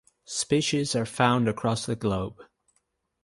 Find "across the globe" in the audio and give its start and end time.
1.47-2.41